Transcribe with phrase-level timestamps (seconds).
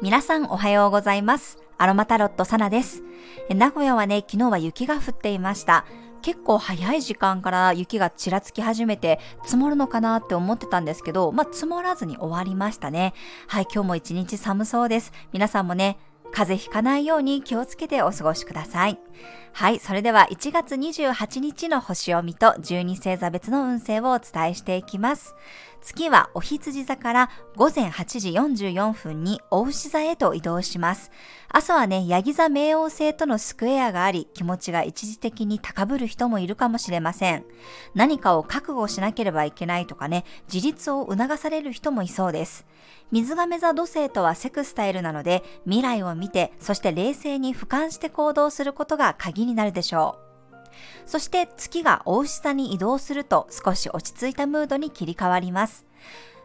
[0.00, 1.58] 皆さんおはようございます。
[1.76, 3.02] アロマタロットサナです。
[3.50, 5.84] 名古屋はね、昨日は雪が降っていました。
[6.22, 13.12] 結構早い時間から雪がちらつき始めて積もるのかなって思ってたんですけど、まあ、積もらずに終わりましたね。
[13.48, 15.12] はい、今日も一日寒そうです。
[15.30, 15.98] 皆さんもね、
[16.32, 18.98] 風邪ひかないように気をつけてお過ごしください。
[19.54, 25.34] はい、それでは1月28日の星を見と12星座別の運勢をお伝えしていきます。
[25.82, 31.10] 月はお羊座から午前8時44分にお牛座へと移動します。
[31.48, 37.44] 朝はね、ヤギ座冥王星とのスクエアがあり、気持ちが一時的に高ぶる人もいるかもしれません。
[37.94, 42.64] 何かを覚悟しなければいけないとかね、自立を促される人もいそうです。
[43.10, 50.22] 水亀座土星とはセクスタイルなので、未来を見て、そして冷静に俯瞰して行動することが鍵になるでしょう。
[51.06, 55.84] そして月が大牛座に移動すると少し落ち着いたムードに切り替わります。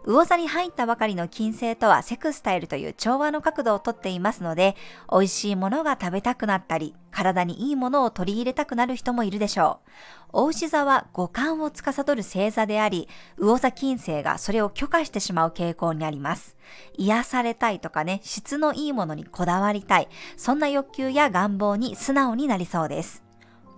[0.08, 4.78] 魚座に入ったばかりの金星とはセクスタイルという調和の角度をとっていますので、
[5.12, 9.90] 美味しいものが食べたくなったり、体にいいものを取り入れたくなる人もいるでしょう。
[10.32, 16.56] 大牛座は五感を司る星座であり、魚座金星がそれを許可してしまう傾向にあります。
[16.98, 23.27] 癒されたいとかね、質のいいものにこだわりたい、そんな欲求や願望に素直になりそうです。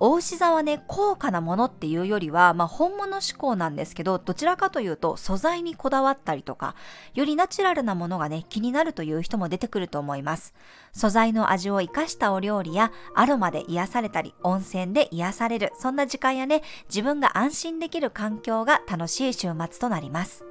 [0.02, 6.76] 大牛座はね、高価なものっていうよりは、まあ、本物志向なんですけど、どちらかというと素材にこだわったりとか、
[7.16, 10.54] よりナチュラルなものがね、気になるという人も出てくると思います。
[10.94, 20.46] 素材の味を活かしたお料理や、アロマで癒されたり、温泉で癒される、そんな時間やね、自分が安心できる環境が楽しい週末となります。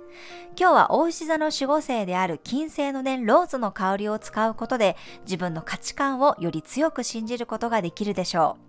[0.58, 8.67] 今日は大牛座の守護星である金星の年ローズの香りを使うことで自分の価値観をより強く信じることができるでしょう。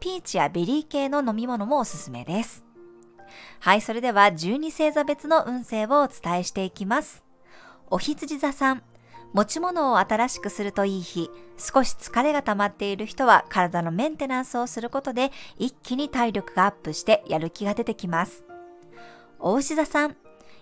[0.00, 2.64] ピーチやベリー系の飲み物もおすすめです。
[3.60, 7.24] はい、それでは12星座別の運勢をお伝えしていきます。
[7.90, 8.82] 牡羊座さん、
[9.32, 18.44] 持ち物を新しくするといい日、少し疲れが溜まっている人は体のメンテナンスをすることで一気に体力がアップしてやる気が出てきます。
[19.40, 20.16] 牡牛座さん、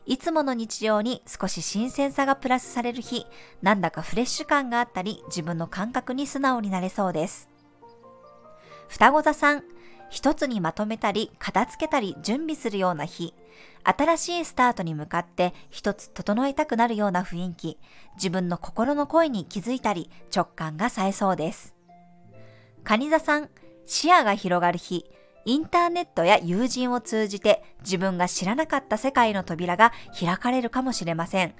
[0.06, 3.26] いつもの日常に少し新鮮さがプラスされる日、
[3.60, 7.51] なんだかフレッシュ感があったり、自分の感覚に素直になれそうです。
[8.92, 9.62] 双子座さん、
[10.10, 13.32] 一つにまとめたり、片付けたり、準備するような日、
[13.84, 17.78] 新しいスタートに向かって一つ整えたくなるような雰囲気、
[18.16, 21.74] 自分の心の声に気づいたり、直感が冴えそうです。
[22.84, 23.48] 蟹座さん、
[23.86, 25.06] 視野が広がる日、
[25.46, 31.54] インターネットや友人を通じて自分が知らなかった世界の扉が開かれるかもしれません。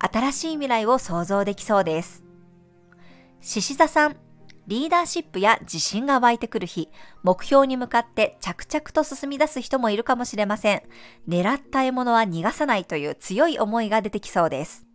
[0.00, 2.24] 新しい未来を想像できそうです。
[3.40, 4.16] 獅子座さん、
[4.66, 6.88] リーダーシップや自信が湧いてくる日、
[7.22, 10.82] 目標に向かって着々と進み出す人もいるかもしれません。
[11.28, 14.86] 狙った獲物は逃がさないという強い思いが出てきそうです。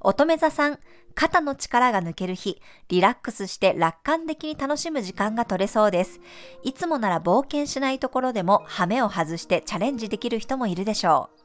[0.00, 0.78] 乙女座さん、
[1.14, 6.20] 肩の力が抜ける日、リラックスして楽観的に楽しむ時間が取れそうです。
[6.62, 11.44] いつもなら冒険しないところでも羽目を外してチャレンジできる人もいるでしょう。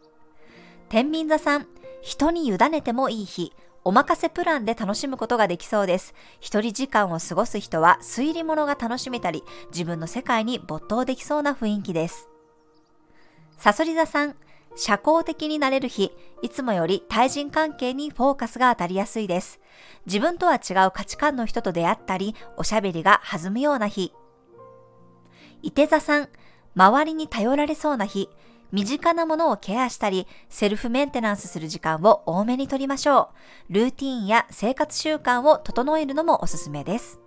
[0.90, 1.68] 天秤座さん、
[2.02, 3.54] 人に委ねてもいい日、
[3.84, 6.14] お任せプランで楽しむことができそうです。
[6.40, 12.28] 一人時間を過ごす人は推理物が楽しめたり、自分の世界に没頭できそうな雰囲気です。
[13.58, 14.36] サソリ座さん、
[14.76, 19.60] 社交的になれる日、いつもより対人関係にフォーカスが当たりやすいです。
[20.06, 24.14] 自分とは違う価値観の人と出会ったり、おしゃべりが弾むような日。
[25.62, 26.30] 伊手座さん、
[26.76, 28.30] 周りに頼られそうな日、
[28.72, 33.30] 身近なものをケアしたり、セルフメンテナンスする時間を多めにとりましょ
[33.70, 33.74] う。
[33.74, 37.20] ルーティンや生活習慣を整えるのもおすすめです。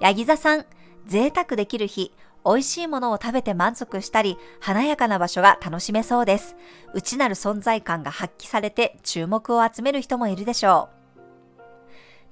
[0.00, 0.66] ヤギ座さん、
[1.06, 2.12] 贅沢できる日、
[2.44, 6.56] 美味しいものを食べて満足したり、華やかな場所が楽しめそうです。
[6.92, 10.94] 内なる存在感が発揮されて注目を集める人もいるでしょう。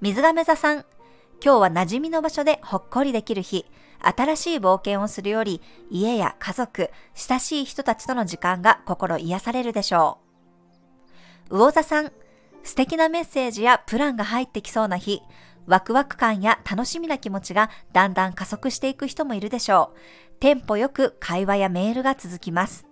[0.03, 0.85] 水亀座さん、
[1.45, 3.67] 今日は馴染みの場所でほっこりできる日、
[3.99, 5.61] 新しい冒険をするより、
[5.91, 10.19] 家や家族、親しい人たちとの時間が心癒されるでしょ
[11.51, 11.59] う。
[11.59, 12.13] 魚座さん、
[12.63, 15.21] 素敵なメッセージやプランが入ってきそうな日、
[15.67, 19.99] ワクワク感や楽しみな気持ちがだんだん加速していく人もいるでしょう。
[20.39, 22.92] テンポよく会話やメールが続きます。